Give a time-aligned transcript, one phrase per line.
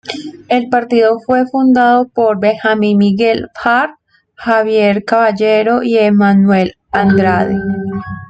[0.49, 3.99] El partido fue fundado por Benjamín Miguel Harb,
[4.33, 7.55] Javier Caballero y Emanuel Andrade.